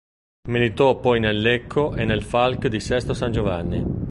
[0.49, 3.85] Militò poi nel Lecco e nel Falck di Sesto San Giovanni.